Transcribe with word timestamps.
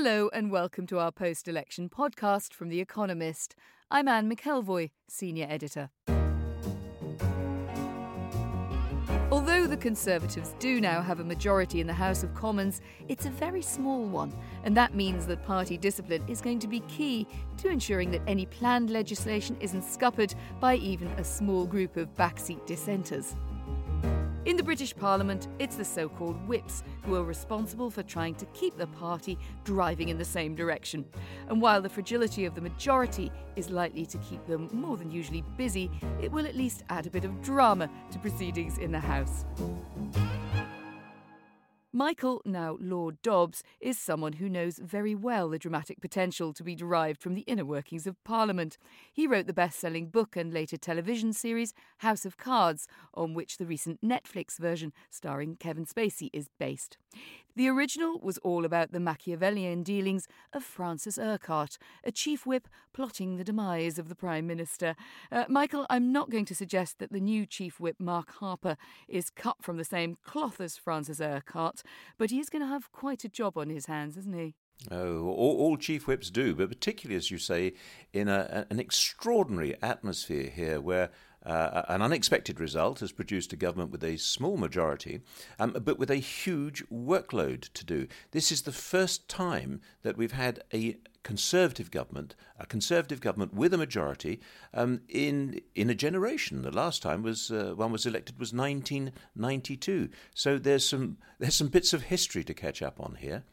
Hello, 0.00 0.30
and 0.32 0.52
welcome 0.52 0.86
to 0.86 1.00
our 1.00 1.10
post 1.10 1.48
election 1.48 1.88
podcast 1.88 2.52
from 2.54 2.68
The 2.68 2.80
Economist. 2.80 3.56
I'm 3.90 4.06
Anne 4.06 4.30
McElvoy, 4.32 4.92
Senior 5.08 5.48
Editor. 5.50 5.90
Although 9.32 9.66
the 9.66 9.76
Conservatives 9.76 10.54
do 10.60 10.80
now 10.80 11.02
have 11.02 11.18
a 11.18 11.24
majority 11.24 11.80
in 11.80 11.88
the 11.88 11.92
House 11.92 12.22
of 12.22 12.32
Commons, 12.32 12.80
it's 13.08 13.26
a 13.26 13.30
very 13.30 13.60
small 13.60 14.04
one, 14.04 14.32
and 14.62 14.76
that 14.76 14.94
means 14.94 15.26
that 15.26 15.44
party 15.44 15.76
discipline 15.76 16.22
is 16.28 16.40
going 16.40 16.60
to 16.60 16.68
be 16.68 16.78
key 16.86 17.26
to 17.56 17.68
ensuring 17.68 18.12
that 18.12 18.22
any 18.28 18.46
planned 18.46 18.90
legislation 18.90 19.56
isn't 19.58 19.82
scuppered 19.82 20.32
by 20.60 20.76
even 20.76 21.08
a 21.08 21.24
small 21.24 21.66
group 21.66 21.96
of 21.96 22.14
backseat 22.14 22.64
dissenters. 22.66 23.34
In 24.48 24.56
the 24.56 24.62
British 24.62 24.96
Parliament, 24.96 25.46
it's 25.58 25.76
the 25.76 25.84
so 25.84 26.08
called 26.08 26.48
whips 26.48 26.82
who 27.02 27.14
are 27.16 27.22
responsible 27.22 27.90
for 27.90 28.02
trying 28.02 28.34
to 28.36 28.46
keep 28.54 28.78
the 28.78 28.86
party 28.86 29.38
driving 29.62 30.08
in 30.08 30.16
the 30.16 30.24
same 30.24 30.54
direction. 30.54 31.04
And 31.50 31.60
while 31.60 31.82
the 31.82 31.90
fragility 31.90 32.46
of 32.46 32.54
the 32.54 32.62
majority 32.62 33.30
is 33.56 33.68
likely 33.68 34.06
to 34.06 34.16
keep 34.16 34.46
them 34.46 34.70
more 34.72 34.96
than 34.96 35.10
usually 35.10 35.44
busy, 35.58 35.90
it 36.22 36.32
will 36.32 36.46
at 36.46 36.56
least 36.56 36.82
add 36.88 37.06
a 37.06 37.10
bit 37.10 37.26
of 37.26 37.42
drama 37.42 37.90
to 38.10 38.18
proceedings 38.20 38.78
in 38.78 38.90
the 38.90 38.98
House. 38.98 39.44
Michael, 41.92 42.42
now 42.44 42.76
Lord 42.78 43.22
Dobbs, 43.22 43.62
is 43.80 43.98
someone 43.98 44.34
who 44.34 44.50
knows 44.50 44.78
very 44.78 45.14
well 45.14 45.48
the 45.48 45.58
dramatic 45.58 46.02
potential 46.02 46.52
to 46.52 46.62
be 46.62 46.74
derived 46.74 47.22
from 47.22 47.32
the 47.32 47.40
inner 47.42 47.64
workings 47.64 48.06
of 48.06 48.22
Parliament. 48.24 48.76
He 49.10 49.26
wrote 49.26 49.46
the 49.46 49.54
best 49.54 49.80
selling 49.80 50.10
book 50.10 50.36
and 50.36 50.52
later 50.52 50.76
television 50.76 51.32
series 51.32 51.72
House 51.98 52.26
of 52.26 52.36
Cards, 52.36 52.88
on 53.14 53.32
which 53.32 53.56
the 53.56 53.64
recent 53.64 54.02
Netflix 54.02 54.58
version 54.58 54.92
starring 55.08 55.56
Kevin 55.56 55.86
Spacey 55.86 56.28
is 56.34 56.50
based. 56.58 56.98
The 57.56 57.68
original 57.68 58.20
was 58.20 58.38
all 58.38 58.64
about 58.64 58.92
the 58.92 59.00
Machiavellian 59.00 59.82
dealings 59.82 60.28
of 60.52 60.62
Francis 60.62 61.18
Urquhart, 61.18 61.76
a 62.04 62.12
chief 62.12 62.46
whip 62.46 62.68
plotting 62.92 63.36
the 63.36 63.42
demise 63.42 63.98
of 63.98 64.08
the 64.08 64.14
Prime 64.14 64.46
Minister. 64.46 64.94
Uh, 65.32 65.44
Michael, 65.48 65.84
I'm 65.90 66.12
not 66.12 66.30
going 66.30 66.44
to 66.44 66.54
suggest 66.54 67.00
that 67.00 67.10
the 67.10 67.18
new 67.18 67.46
chief 67.46 67.80
whip, 67.80 67.96
Mark 67.98 68.34
Harper, 68.34 68.76
is 69.08 69.28
cut 69.30 69.56
from 69.60 69.76
the 69.76 69.84
same 69.84 70.18
cloth 70.22 70.60
as 70.60 70.76
Francis 70.76 71.20
Urquhart, 71.20 71.77
but 72.16 72.30
he's 72.30 72.48
going 72.48 72.62
to 72.62 72.68
have 72.68 72.92
quite 72.92 73.24
a 73.24 73.28
job 73.28 73.56
on 73.56 73.70
his 73.70 73.86
hands, 73.86 74.16
isn't 74.16 74.34
he? 74.34 74.54
Oh, 74.90 75.26
all, 75.26 75.56
all, 75.58 75.76
chief 75.76 76.06
whips 76.06 76.30
do, 76.30 76.54
but 76.54 76.68
particularly, 76.68 77.16
as 77.16 77.32
you 77.32 77.38
say, 77.38 77.74
in 78.12 78.28
a, 78.28 78.64
an 78.70 78.78
extraordinary 78.78 79.74
atmosphere 79.82 80.48
here 80.50 80.80
where 80.80 81.10
uh, 81.44 81.82
an 81.88 82.02
unexpected 82.02 82.60
result 82.60 83.00
has 83.00 83.10
produced 83.10 83.52
a 83.52 83.56
government 83.56 83.90
with 83.90 84.04
a 84.04 84.16
small 84.16 84.56
majority, 84.56 85.20
um, 85.58 85.76
but 85.82 85.98
with 85.98 86.10
a 86.10 86.16
huge 86.16 86.84
workload 86.90 87.72
to 87.72 87.84
do. 87.84 88.06
This 88.30 88.52
is 88.52 88.62
the 88.62 88.72
first 88.72 89.28
time 89.28 89.80
that 90.02 90.16
we've 90.16 90.32
had 90.32 90.62
a 90.72 90.96
conservative 91.22 91.90
government, 91.90 92.34
a 92.58 92.66
conservative 92.66 93.20
government 93.20 93.54
with 93.54 93.74
a 93.74 93.78
majority 93.78 94.40
um, 94.74 95.00
in 95.08 95.60
in 95.74 95.90
a 95.90 95.94
generation. 95.94 96.62
The 96.62 96.70
last 96.70 97.02
time 97.02 97.22
was 97.22 97.50
uh, 97.50 97.72
one 97.74 97.92
was 97.92 98.06
elected 98.06 98.38
was 98.38 98.52
1992. 98.52 100.08
So 100.34 100.58
there's 100.58 100.88
some 100.88 101.18
there's 101.38 101.56
some 101.56 101.68
bits 101.68 101.92
of 101.92 102.04
history 102.04 102.44
to 102.44 102.54
catch 102.54 102.82
up 102.82 103.00
on 103.00 103.16
here. 103.16 103.44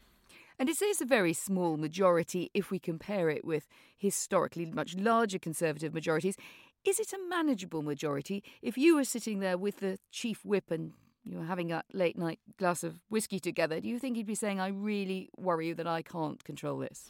And 0.58 0.70
it 0.70 0.80
is 0.80 1.02
a 1.02 1.06
very 1.06 1.34
small 1.34 1.76
majority 1.76 2.50
if 2.54 2.70
we 2.70 2.78
compare 2.78 3.28
it 3.28 3.44
with 3.44 3.68
historically 3.96 4.64
much 4.64 4.96
larger 4.96 5.38
Conservative 5.38 5.92
majorities. 5.92 6.36
Is 6.84 6.98
it 7.00 7.12
a 7.12 7.28
manageable 7.28 7.82
majority 7.82 8.42
if 8.62 8.78
you 8.78 8.96
were 8.96 9.04
sitting 9.04 9.40
there 9.40 9.58
with 9.58 9.78
the 9.78 9.98
chief 10.10 10.44
whip 10.44 10.70
and 10.70 10.92
you 11.26 11.38
were 11.38 11.44
having 11.44 11.72
a 11.72 11.82
late 11.92 12.16
night 12.16 12.38
glass 12.56 12.84
of 12.84 13.00
whiskey 13.08 13.40
together, 13.40 13.80
do 13.80 13.88
you 13.88 13.98
think 13.98 14.16
he'd 14.16 14.26
be 14.26 14.34
saying, 14.34 14.60
I 14.60 14.68
really 14.68 15.28
worry 15.36 15.72
that 15.72 15.86
I 15.86 16.02
can't 16.02 16.42
control 16.44 16.78
this? 16.78 17.08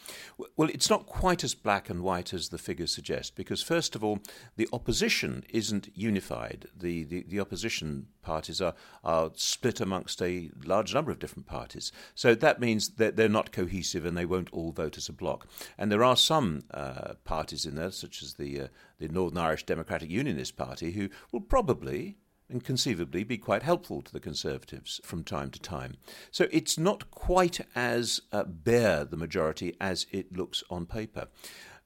Well, 0.57 0.71
it's 0.71 0.89
not 0.89 1.07
quite 1.07 1.45
as 1.45 1.55
black 1.55 1.91
and 1.91 2.03
white 2.03 2.33
as 2.33 2.49
the 2.49 2.59
figures 2.59 2.93
suggest, 2.93 3.37
because 3.37 3.63
first 3.63 3.95
of 3.95 4.03
all, 4.03 4.21
the 4.57 4.69
opposition 4.73 5.45
isn't 5.51 5.91
unified. 5.95 6.67
The, 6.75 7.05
the, 7.05 7.25
the 7.29 7.41
opposition 7.41 8.07
parties 8.23 8.61
are, 8.61 8.75
are 9.05 9.31
split 9.35 9.81
amongst 9.81 10.23
a 10.23 10.51
large 10.65 10.95
number 10.95 11.11
of 11.11 11.19
different 11.19 11.47
parties. 11.47 11.93
So 12.15 12.35
that 12.35 12.59
means 12.59 12.91
that 12.97 13.17
they're 13.17 13.29
not 13.29 13.53
cohesive 13.53 14.07
and 14.07 14.17
they 14.17 14.27
won't 14.27 14.53
all 14.53 14.73
vote 14.73 14.97
as 14.97 15.09
a 15.09 15.13
bloc. 15.13 15.47
And 15.77 15.93
there 15.93 16.05
are 16.05 16.17
some 16.17 16.63
uh, 16.73 17.15
parties 17.25 17.67
in 17.67 17.75
there, 17.75 17.91
such 17.91 18.23
as 18.23 18.35
the, 18.35 18.63
uh, 18.63 18.69
the 18.99 19.09
Northern 19.09 19.39
Irish 19.39 19.65
Democratic 19.65 20.11
Unionist 20.11 20.57
Party, 20.57 20.93
who 20.93 21.11
will 21.33 21.43
probably 21.43 22.17
and 22.51 22.65
conceivably 22.65 23.25
be 23.25 23.39
quite 23.39 23.63
helpful 23.63 24.03
to 24.03 24.13
the 24.13 24.21
Conservatives 24.21 25.01
from 25.05 25.25
time 25.25 25.51
to 25.51 25.61
time. 25.61 25.97
So 26.31 26.47
it's 26.51 26.79
not 26.79 27.11
quite 27.11 27.61
as 27.75 28.21
uh, 28.33 28.45
bare, 28.45 29.05
the 29.05 29.17
majority, 29.17 29.75
as 29.81 30.07
it 30.13 30.37
looks 30.37 30.63
on 30.71 30.87
paper. 30.87 31.29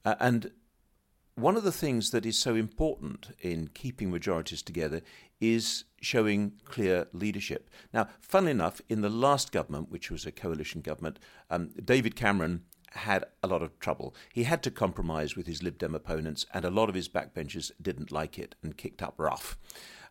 Uh, 0.05 0.15
and 0.19 0.51
one 1.35 1.55
of 1.55 1.63
the 1.63 1.71
things 1.71 2.11
that 2.11 2.25
is 2.25 2.37
so 2.37 2.55
important 2.55 3.35
in 3.41 3.69
keeping 3.73 4.11
majorities 4.11 4.61
together 4.61 5.01
is 5.39 5.85
showing 6.01 6.53
clear 6.65 7.07
leadership. 7.13 7.69
Now, 7.93 8.09
funnily 8.19 8.51
enough, 8.51 8.81
in 8.89 9.01
the 9.01 9.09
last 9.09 9.51
government, 9.51 9.89
which 9.89 10.11
was 10.11 10.25
a 10.25 10.31
coalition 10.31 10.81
government, 10.81 11.17
um, 11.49 11.71
David 11.83 12.15
Cameron 12.15 12.63
had 12.91 13.25
a 13.41 13.47
lot 13.47 13.61
of 13.61 13.79
trouble. 13.79 14.13
He 14.33 14.43
had 14.43 14.61
to 14.63 14.71
compromise 14.71 15.35
with 15.35 15.47
his 15.47 15.63
Lib 15.63 15.77
Dem 15.77 15.95
opponents, 15.95 16.45
and 16.53 16.65
a 16.65 16.69
lot 16.69 16.89
of 16.89 16.95
his 16.95 17.09
backbenchers 17.09 17.71
didn't 17.81 18.11
like 18.11 18.37
it 18.37 18.55
and 18.61 18.77
kicked 18.77 19.01
up 19.01 19.15
rough. 19.17 19.57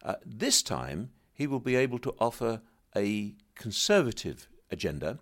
Uh, 0.03 0.15
this 0.25 0.63
time, 0.63 1.11
he 1.33 1.47
will 1.47 1.61
be 1.61 1.77
able 1.77 1.99
to 2.01 2.15
offer 2.19 2.63
a 2.97 3.35
conservative 3.55 4.49
agenda. 4.71 5.19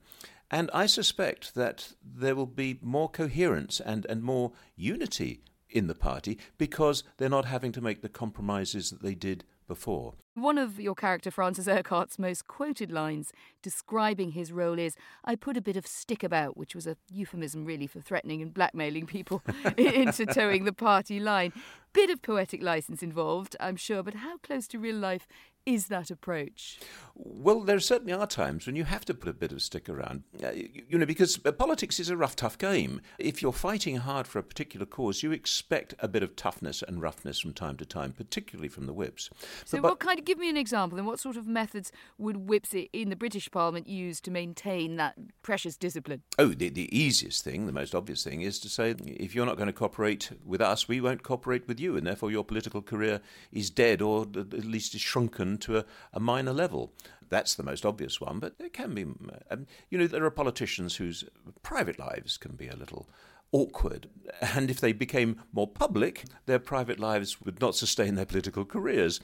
And 0.50 0.70
I 0.72 0.86
suspect 0.86 1.54
that 1.54 1.92
there 2.02 2.34
will 2.34 2.46
be 2.46 2.78
more 2.80 3.08
coherence 3.08 3.80
and, 3.80 4.06
and 4.06 4.22
more 4.22 4.52
unity 4.76 5.42
in 5.68 5.86
the 5.86 5.94
party 5.94 6.38
because 6.56 7.04
they're 7.16 7.28
not 7.28 7.44
having 7.44 7.72
to 7.72 7.80
make 7.80 8.00
the 8.00 8.08
compromises 8.08 8.90
that 8.90 9.02
they 9.02 9.14
did 9.14 9.44
before. 9.66 10.14
One 10.40 10.56
of 10.56 10.78
your 10.78 10.94
character, 10.94 11.32
Francis 11.32 11.66
Urquhart's 11.66 12.16
most 12.16 12.46
quoted 12.46 12.92
lines 12.92 13.32
describing 13.60 14.32
his 14.32 14.52
role 14.52 14.78
is 14.78 14.94
I 15.24 15.34
put 15.34 15.56
a 15.56 15.60
bit 15.60 15.76
of 15.76 15.84
stick 15.84 16.22
about, 16.22 16.56
which 16.56 16.76
was 16.76 16.86
a 16.86 16.96
euphemism 17.10 17.64
really 17.64 17.88
for 17.88 18.00
threatening 18.00 18.40
and 18.40 18.54
blackmailing 18.54 19.06
people 19.06 19.42
into 19.76 20.26
toeing 20.26 20.64
the 20.64 20.72
party 20.72 21.18
line. 21.18 21.52
Bit 21.92 22.10
of 22.10 22.22
poetic 22.22 22.62
license 22.62 23.02
involved, 23.02 23.56
I'm 23.58 23.74
sure, 23.74 24.04
but 24.04 24.14
how 24.14 24.38
close 24.38 24.68
to 24.68 24.78
real 24.78 24.94
life 24.94 25.26
is 25.68 25.88
that 25.88 26.10
approach? 26.10 26.80
Well, 27.14 27.60
there 27.60 27.78
certainly 27.78 28.14
are 28.14 28.26
times 28.26 28.66
when 28.66 28.74
you 28.74 28.84
have 28.84 29.04
to 29.04 29.12
put 29.12 29.28
a 29.28 29.34
bit 29.34 29.52
of 29.52 29.60
stick 29.60 29.88
around, 29.88 30.22
uh, 30.42 30.52
you, 30.52 30.68
you, 30.88 30.98
know, 30.98 31.04
because 31.04 31.38
uh, 31.44 31.52
politics 31.52 32.00
is 32.00 32.08
a 32.08 32.16
rough, 32.16 32.36
tough 32.36 32.56
game. 32.56 33.02
If 33.18 33.42
you're 33.42 33.52
fighting 33.52 33.96
hard 33.96 34.26
for 34.26 34.38
a 34.38 34.42
particular 34.42 34.86
cause, 34.86 35.22
you 35.22 35.30
expect 35.30 35.94
a 35.98 36.08
bit 36.08 36.22
of 36.22 36.36
toughness 36.36 36.82
and 36.82 37.02
roughness 37.02 37.40
from 37.40 37.52
time 37.52 37.76
to 37.78 37.84
time, 37.84 38.12
particularly 38.12 38.68
from 38.68 38.86
the 38.86 38.94
whips. 38.94 39.28
So, 39.66 39.78
but, 39.78 39.90
what 39.90 39.98
kind 40.00 40.18
of 40.18 40.24
give 40.24 40.38
me 40.38 40.48
an 40.48 40.56
example? 40.56 40.96
And 40.96 41.06
what 41.06 41.20
sort 41.20 41.36
of 41.36 41.46
methods 41.46 41.92
would 42.16 42.48
whips 42.48 42.74
in 42.94 43.10
the 43.10 43.16
British 43.16 43.50
Parliament 43.50 43.88
use 43.88 44.22
to 44.22 44.30
maintain 44.30 44.96
that 44.96 45.16
precious 45.42 45.76
discipline? 45.76 46.22
Oh, 46.38 46.48
the, 46.48 46.70
the 46.70 46.96
easiest 46.96 47.44
thing, 47.44 47.66
the 47.66 47.72
most 47.72 47.94
obvious 47.94 48.24
thing, 48.24 48.40
is 48.40 48.58
to 48.60 48.70
say 48.70 48.94
if 49.04 49.34
you're 49.34 49.44
not 49.44 49.56
going 49.56 49.66
to 49.66 49.74
cooperate 49.74 50.30
with 50.46 50.62
us, 50.62 50.88
we 50.88 51.02
won't 51.02 51.24
cooperate 51.24 51.68
with 51.68 51.78
you, 51.78 51.94
and 51.96 52.06
therefore 52.06 52.30
your 52.30 52.44
political 52.44 52.80
career 52.80 53.20
is 53.52 53.68
dead 53.68 54.00
or 54.00 54.22
at 54.22 54.64
least 54.64 54.94
is 54.94 55.02
shrunken 55.02 55.57
to 55.58 55.78
a, 55.78 55.84
a 56.12 56.20
minor 56.20 56.52
level. 56.52 56.92
That's 57.28 57.54
the 57.54 57.62
most 57.62 57.84
obvious 57.84 58.20
one, 58.20 58.38
but 58.38 58.58
there 58.58 58.70
can 58.70 58.94
be, 58.94 59.02
um, 59.50 59.66
you 59.90 59.98
know, 59.98 60.06
there 60.06 60.24
are 60.24 60.30
politicians 60.30 60.96
whose 60.96 61.24
private 61.62 61.98
lives 61.98 62.38
can 62.38 62.56
be 62.56 62.68
a 62.68 62.76
little 62.76 63.08
awkward. 63.52 64.08
And 64.40 64.70
if 64.70 64.80
they 64.80 64.92
became 64.92 65.42
more 65.52 65.66
public, 65.66 66.24
their 66.46 66.58
private 66.58 66.98
lives 66.98 67.40
would 67.40 67.60
not 67.60 67.74
sustain 67.74 68.14
their 68.14 68.26
political 68.26 68.64
careers. 68.64 69.20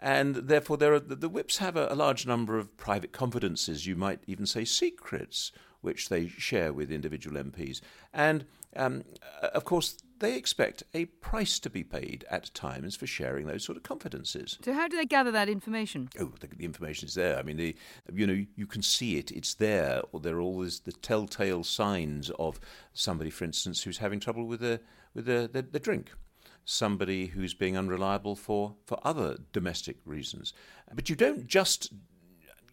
And 0.00 0.34
therefore, 0.36 0.76
there 0.76 0.94
are, 0.94 1.00
the 1.00 1.28
whips 1.28 1.58
have 1.58 1.76
a, 1.76 1.88
a 1.90 1.94
large 1.94 2.26
number 2.26 2.58
of 2.58 2.76
private 2.76 3.12
confidences, 3.12 3.86
you 3.86 3.96
might 3.96 4.20
even 4.26 4.46
say 4.46 4.64
secrets, 4.64 5.52
which 5.80 6.08
they 6.08 6.26
share 6.26 6.72
with 6.72 6.90
individual 6.90 7.42
MPs. 7.42 7.80
And 8.12 8.46
um, 8.76 9.04
of 9.42 9.64
course, 9.64 9.96
they 10.20 10.36
expect 10.36 10.82
a 10.94 11.06
price 11.06 11.58
to 11.60 11.70
be 11.70 11.84
paid 11.84 12.24
at 12.30 12.52
times 12.54 12.96
for 12.96 13.06
sharing 13.06 13.46
those 13.46 13.64
sort 13.64 13.76
of 13.76 13.82
confidences. 13.82 14.58
So, 14.64 14.72
how 14.72 14.88
do 14.88 14.96
they 14.96 15.06
gather 15.06 15.30
that 15.30 15.48
information? 15.48 16.08
Oh, 16.18 16.32
the, 16.40 16.46
the 16.48 16.64
information 16.64 17.08
is 17.08 17.14
there. 17.14 17.38
I 17.38 17.42
mean, 17.42 17.56
the, 17.56 17.76
you 18.12 18.26
know, 18.26 18.44
you 18.56 18.66
can 18.66 18.82
see 18.82 19.18
it. 19.18 19.30
It's 19.30 19.54
there. 19.54 20.02
Or 20.12 20.20
there 20.20 20.36
are 20.36 20.40
always 20.40 20.80
the 20.80 20.92
telltale 20.92 21.64
signs 21.64 22.30
of 22.38 22.60
somebody, 22.92 23.30
for 23.30 23.44
instance, 23.44 23.82
who's 23.82 23.98
having 23.98 24.20
trouble 24.20 24.46
with 24.46 24.60
the 24.60 24.80
with 25.14 25.26
the, 25.26 25.80
drink 25.80 26.12
somebody 26.64 27.28
who's 27.28 27.54
being 27.54 27.78
unreliable 27.78 28.36
for, 28.36 28.74
for 28.84 28.98
other 29.02 29.38
domestic 29.52 29.96
reasons. 30.04 30.52
But 30.94 31.08
you 31.08 31.16
don't 31.16 31.46
just 31.46 31.92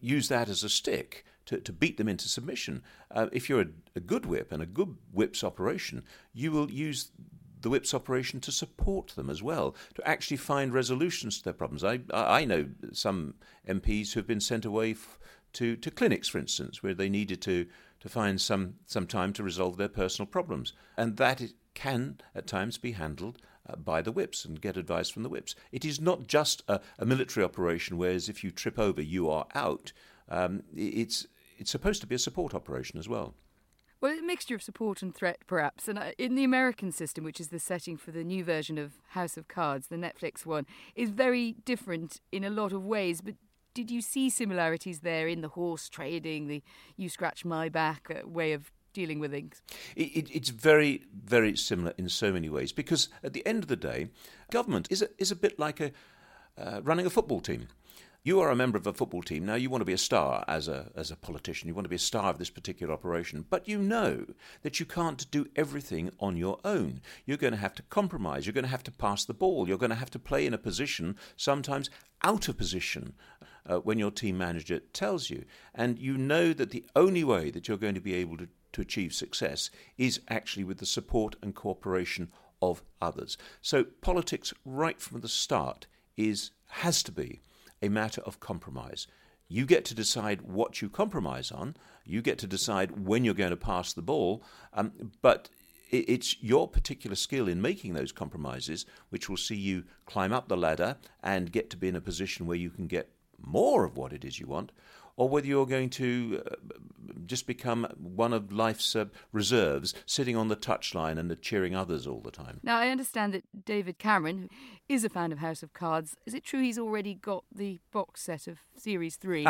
use 0.00 0.28
that 0.28 0.50
as 0.50 0.62
a 0.62 0.68
stick 0.68 1.24
to, 1.46 1.58
to 1.60 1.72
beat 1.72 1.96
them 1.96 2.08
into 2.08 2.28
submission. 2.28 2.82
Uh, 3.10 3.28
if 3.32 3.48
you're 3.48 3.62
a, 3.62 3.66
a 3.94 4.00
good 4.00 4.26
whip 4.26 4.52
and 4.52 4.62
a 4.62 4.66
good 4.66 4.96
whip's 5.12 5.42
operation, 5.42 6.04
you 6.34 6.52
will 6.52 6.70
use 6.70 7.10
the 7.66 7.70
whip's 7.70 7.94
operation 7.94 8.38
to 8.38 8.52
support 8.52 9.08
them 9.16 9.28
as 9.28 9.42
well, 9.42 9.74
to 9.96 10.08
actually 10.08 10.36
find 10.36 10.72
resolutions 10.72 11.38
to 11.38 11.42
their 11.42 11.52
problems. 11.52 11.82
I, 11.82 11.98
I 12.14 12.44
know 12.44 12.68
some 12.92 13.34
MPs 13.68 14.12
who 14.12 14.20
have 14.20 14.26
been 14.28 14.38
sent 14.40 14.64
away 14.64 14.92
f- 14.92 15.18
to, 15.54 15.74
to 15.74 15.90
clinics, 15.90 16.28
for 16.28 16.38
instance, 16.38 16.80
where 16.80 16.94
they 16.94 17.08
needed 17.08 17.42
to, 17.42 17.66
to 17.98 18.08
find 18.08 18.40
some, 18.40 18.74
some 18.86 19.08
time 19.08 19.32
to 19.32 19.42
resolve 19.42 19.78
their 19.78 19.88
personal 19.88 20.28
problems. 20.28 20.74
And 20.96 21.16
that 21.16 21.40
it 21.40 21.54
can, 21.74 22.20
at 22.36 22.46
times, 22.46 22.78
be 22.78 22.92
handled 22.92 23.38
uh, 23.68 23.74
by 23.74 24.00
the 24.00 24.12
whips 24.12 24.44
and 24.44 24.60
get 24.60 24.76
advice 24.76 25.08
from 25.08 25.24
the 25.24 25.28
whips. 25.28 25.56
It 25.72 25.84
is 25.84 26.00
not 26.00 26.28
just 26.28 26.62
a, 26.68 26.78
a 27.00 27.04
military 27.04 27.42
operation, 27.42 27.98
whereas 27.98 28.28
if 28.28 28.44
you 28.44 28.52
trip 28.52 28.78
over, 28.78 29.02
you 29.02 29.28
are 29.28 29.48
out. 29.56 29.92
Um, 30.28 30.62
it's 30.72 31.26
it's 31.58 31.72
supposed 31.72 32.00
to 32.02 32.06
be 32.06 32.14
a 32.14 32.20
support 32.20 32.54
operation 32.54 32.96
as 32.96 33.08
well. 33.08 33.34
Well, 34.06 34.16
a 34.16 34.22
mixture 34.22 34.54
of 34.54 34.62
support 34.62 35.02
and 35.02 35.12
threat, 35.12 35.38
perhaps. 35.48 35.88
And 35.88 35.98
uh, 35.98 36.12
in 36.16 36.36
the 36.36 36.44
American 36.44 36.92
system, 36.92 37.24
which 37.24 37.40
is 37.40 37.48
the 37.48 37.58
setting 37.58 37.96
for 37.96 38.12
the 38.12 38.22
new 38.22 38.44
version 38.44 38.78
of 38.78 38.92
House 39.08 39.36
of 39.36 39.48
Cards, 39.48 39.88
the 39.88 39.96
Netflix 39.96 40.46
one, 40.46 40.64
is 40.94 41.10
very 41.10 41.56
different 41.64 42.20
in 42.30 42.44
a 42.44 42.48
lot 42.48 42.72
of 42.72 42.84
ways. 42.84 43.20
But 43.20 43.34
did 43.74 43.90
you 43.90 44.00
see 44.00 44.30
similarities 44.30 45.00
there 45.00 45.26
in 45.26 45.40
the 45.40 45.48
horse 45.48 45.88
trading, 45.88 46.46
the 46.46 46.62
you 46.96 47.08
scratch 47.08 47.44
my 47.44 47.68
back 47.68 48.08
uh, 48.08 48.28
way 48.28 48.52
of 48.52 48.70
dealing 48.92 49.18
with 49.18 49.32
things? 49.32 49.60
It, 49.96 50.16
it, 50.16 50.30
it's 50.30 50.50
very, 50.50 51.02
very 51.12 51.56
similar 51.56 51.92
in 51.98 52.08
so 52.08 52.32
many 52.32 52.48
ways 52.48 52.70
because 52.70 53.08
at 53.24 53.32
the 53.32 53.44
end 53.44 53.64
of 53.64 53.68
the 53.68 53.74
day, 53.74 54.10
government 54.52 54.86
is 54.88 55.02
a, 55.02 55.08
is 55.18 55.32
a 55.32 55.36
bit 55.36 55.58
like 55.58 55.80
a 55.80 55.90
uh, 56.56 56.80
running 56.84 57.06
a 57.06 57.10
football 57.10 57.40
team. 57.40 57.66
You 58.26 58.40
are 58.40 58.50
a 58.50 58.56
member 58.56 58.76
of 58.76 58.88
a 58.88 58.92
football 58.92 59.22
team. 59.22 59.46
Now, 59.46 59.54
you 59.54 59.70
want 59.70 59.82
to 59.82 59.86
be 59.86 59.92
a 59.92 59.98
star 59.98 60.44
as 60.48 60.66
a, 60.66 60.90
as 60.96 61.12
a 61.12 61.16
politician. 61.16 61.68
You 61.68 61.76
want 61.76 61.84
to 61.84 61.90
be 61.90 61.94
a 61.94 62.00
star 62.00 62.28
of 62.28 62.38
this 62.38 62.50
particular 62.50 62.92
operation. 62.92 63.44
But 63.48 63.68
you 63.68 63.78
know 63.78 64.26
that 64.62 64.80
you 64.80 64.84
can't 64.84 65.30
do 65.30 65.46
everything 65.54 66.10
on 66.18 66.36
your 66.36 66.58
own. 66.64 67.02
You're 67.24 67.36
going 67.36 67.52
to 67.52 67.60
have 67.60 67.76
to 67.76 67.84
compromise. 67.84 68.44
You're 68.44 68.52
going 68.52 68.64
to 68.64 68.70
have 68.70 68.82
to 68.82 68.90
pass 68.90 69.24
the 69.24 69.32
ball. 69.32 69.68
You're 69.68 69.78
going 69.78 69.90
to 69.90 69.94
have 69.94 70.10
to 70.10 70.18
play 70.18 70.44
in 70.44 70.54
a 70.54 70.58
position, 70.58 71.16
sometimes 71.36 71.88
out 72.24 72.48
of 72.48 72.58
position, 72.58 73.12
uh, 73.64 73.76
when 73.76 74.00
your 74.00 74.10
team 74.10 74.36
manager 74.36 74.80
tells 74.80 75.30
you. 75.30 75.44
And 75.72 75.96
you 75.96 76.18
know 76.18 76.52
that 76.52 76.72
the 76.72 76.84
only 76.96 77.22
way 77.22 77.52
that 77.52 77.68
you're 77.68 77.76
going 77.76 77.94
to 77.94 78.00
be 78.00 78.14
able 78.14 78.38
to, 78.38 78.48
to 78.72 78.80
achieve 78.80 79.14
success 79.14 79.70
is 79.98 80.18
actually 80.28 80.64
with 80.64 80.78
the 80.78 80.86
support 80.86 81.36
and 81.42 81.54
cooperation 81.54 82.32
of 82.60 82.82
others. 83.00 83.38
So, 83.62 83.84
politics, 83.84 84.52
right 84.64 85.00
from 85.00 85.20
the 85.20 85.28
start, 85.28 85.86
is 86.16 86.50
has 86.70 87.04
to 87.04 87.12
be 87.12 87.40
a 87.82 87.88
matter 87.88 88.22
of 88.22 88.40
compromise. 88.40 89.06
You 89.48 89.64
get 89.66 89.84
to 89.86 89.94
decide 89.94 90.42
what 90.42 90.82
you 90.82 90.88
compromise 90.88 91.50
on. 91.52 91.76
You 92.04 92.20
get 92.22 92.38
to 92.38 92.46
decide 92.46 93.06
when 93.06 93.24
you're 93.24 93.34
going 93.34 93.50
to 93.50 93.56
pass 93.56 93.92
the 93.92 94.02
ball. 94.02 94.42
Um, 94.72 95.12
but 95.22 95.48
it's 95.90 96.42
your 96.42 96.66
particular 96.66 97.14
skill 97.14 97.46
in 97.46 97.62
making 97.62 97.94
those 97.94 98.10
compromises 98.10 98.86
which 99.10 99.28
will 99.28 99.36
see 99.36 99.54
you 99.54 99.84
climb 100.04 100.32
up 100.32 100.48
the 100.48 100.56
ladder 100.56 100.96
and 101.22 101.52
get 101.52 101.70
to 101.70 101.76
be 101.76 101.86
in 101.88 101.94
a 101.94 102.00
position 102.00 102.46
where 102.46 102.56
you 102.56 102.70
can 102.70 102.88
get 102.88 103.10
more 103.40 103.84
of 103.84 103.96
what 103.96 104.12
it 104.12 104.24
is 104.24 104.40
you 104.40 104.46
want, 104.46 104.72
or 105.16 105.28
whether 105.28 105.46
you're 105.46 105.66
going 105.66 105.90
to 105.90 106.42
uh, 106.44 106.54
just 107.26 107.46
become 107.46 107.86
one 107.98 108.32
of 108.32 108.52
life's 108.52 108.94
uh, 108.96 109.06
reserves, 109.32 109.94
sitting 110.06 110.36
on 110.36 110.48
the 110.48 110.56
touchline 110.56 111.18
and 111.18 111.40
cheering 111.40 111.74
others 111.74 112.06
all 112.06 112.20
the 112.20 112.30
time. 112.30 112.60
Now, 112.62 112.78
I 112.78 112.88
understand 112.88 113.34
that 113.34 113.64
David 113.64 113.98
Cameron 113.98 114.48
is 114.88 115.04
a 115.04 115.08
fan 115.08 115.32
of 115.32 115.38
House 115.38 115.62
of 115.62 115.72
Cards. 115.72 116.16
Is 116.26 116.34
it 116.34 116.44
true 116.44 116.62
he's 116.62 116.78
already 116.78 117.14
got 117.14 117.44
the 117.54 117.80
box 117.92 118.22
set 118.22 118.46
of 118.46 118.58
Series 118.76 119.16
3? 119.16 119.46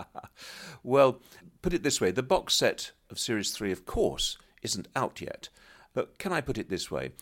well, 0.82 1.20
put 1.62 1.72
it 1.74 1.82
this 1.82 2.00
way 2.00 2.10
the 2.10 2.22
box 2.22 2.54
set 2.54 2.92
of 3.10 3.18
Series 3.18 3.50
3, 3.52 3.72
of 3.72 3.86
course, 3.86 4.38
isn't 4.62 4.88
out 4.94 5.20
yet. 5.20 5.48
But 5.92 6.18
can 6.18 6.32
I 6.32 6.40
put 6.40 6.58
it 6.58 6.68
this 6.68 6.90
way? 6.90 7.12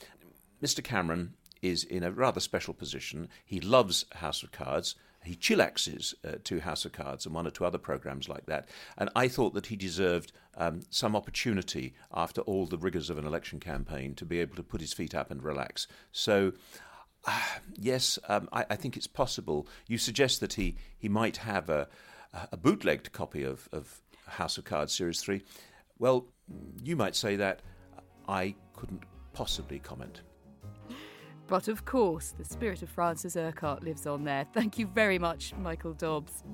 Mr. 0.63 0.83
Cameron 0.83 1.35
is 1.61 1.85
in 1.85 2.03
a 2.03 2.11
rather 2.11 2.41
special 2.41 2.75
position. 2.75 3.29
He 3.45 3.61
loves 3.61 4.05
House 4.13 4.43
of 4.43 4.53
Cards 4.53 4.97
he 5.25 5.37
chillaxes 5.37 6.15
uh, 6.25 6.37
to 6.45 6.61
House 6.61 6.85
of 6.85 6.93
Cards 6.93 7.27
and 7.27 7.35
one 7.35 7.47
or 7.47 7.51
two 7.51 7.65
other 7.65 7.79
programs 7.79 8.29
like 8.29 8.47
that. 8.47 8.69
And 8.99 9.11
I 9.15 9.29
thought 9.29 9.55
that 9.55 9.67
he 9.67 9.77
deserved 9.77 10.33
um, 10.57 10.81
some 10.91 11.17
opportunity 11.17 11.95
after 12.13 12.41
all 12.43 12.67
the 12.67 12.79
rigors 12.79 13.11
of 13.11 13.19
an 13.19 13.27
election 13.27 13.61
campaign 13.61 14.15
to 14.17 14.25
be 14.25 14.41
able 14.41 14.57
to 14.57 14.63
put 14.63 14.81
his 14.81 14.93
feet 14.93 15.15
up 15.15 15.31
and 15.31 15.43
relax. 15.43 15.87
So. 16.13 16.53
Uh, 17.25 17.41
yes, 17.79 18.19
um, 18.29 18.49
I, 18.53 18.65
I, 18.71 18.75
think 18.75 18.97
it's 18.97 19.07
possible. 19.07 19.69
You 19.87 19.97
suggest 19.97 20.41
that 20.41 20.55
he, 20.55 20.75
he 20.99 21.09
might 21.09 21.37
have 21.37 21.71
a, 21.71 21.87
a 22.51 22.57
bootlegged 22.57 23.13
copy 23.13 23.45
of, 23.45 23.69
of 23.71 24.03
House 24.27 24.59
of 24.59 24.65
Cards 24.65 24.93
Series 24.93 25.21
3. 25.21 25.41
Well, 26.01 26.27
you 26.83 26.97
might 26.97 27.15
say 27.15 27.37
that. 27.37 27.61
I 28.27 28.57
couldn't 28.75 29.05
possibly 29.35 29.79
comment. 29.79 30.23
But 31.47 31.69
of 31.69 31.85
course, 31.85 32.35
the 32.37 32.45
spirit 32.45 32.83
of 32.83 32.89
Francis 32.89 33.37
Urquhart 33.37 33.83
lives 33.83 34.07
on 34.07 34.25
there. 34.25 34.47
Thank 34.53 34.79
you 34.79 34.87
very 34.87 35.19
much, 35.19 35.55
Michael 35.59 35.93
Dobbs. 35.93 36.45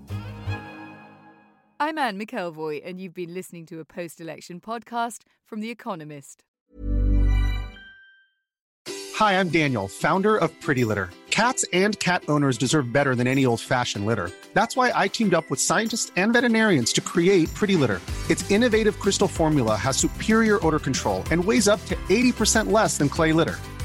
I'm 1.81 1.97
Anne 1.97 2.19
McElvoy, 2.19 2.83
and 2.85 3.01
you've 3.01 3.15
been 3.15 3.33
listening 3.33 3.65
to 3.67 3.79
a 3.79 3.85
post 3.85 4.21
election 4.21 4.61
podcast 4.61 5.21
from 5.45 5.61
The 5.61 5.71
Economist. 5.71 6.43
Hi, 9.15 9.39
I'm 9.39 9.49
Daniel, 9.49 9.89
founder 9.89 10.37
of 10.37 10.51
Pretty 10.61 10.85
Litter. 10.85 11.11
Cats 11.31 11.65
and 11.73 11.97
cat 12.01 12.25
owners 12.27 12.59
deserve 12.59 12.93
better 12.93 13.15
than 13.15 13.29
any 13.29 13.47
old 13.47 13.61
fashioned 13.61 14.07
litter. 14.07 14.31
That's 14.55 14.77
why 14.77 14.91
I 14.93 15.07
teamed 15.07 15.35
up 15.35 15.49
with 15.51 15.61
scientists 15.61 16.11
and 16.17 16.33
veterinarians 16.33 16.93
to 16.95 17.01
create 17.01 17.53
Pretty 17.55 17.77
Litter. 17.77 18.01
Its 18.29 18.49
innovative 18.51 18.99
crystal 18.99 19.29
formula 19.29 19.77
has 19.77 19.97
superior 19.97 20.65
odor 20.67 20.81
control 20.81 21.23
and 21.31 21.45
weighs 21.45 21.69
up 21.69 21.85
to 21.87 21.95
80% 22.09 22.73
less 22.73 22.99
than 22.99 23.09
clay 23.09 23.33
litter. 23.33 23.57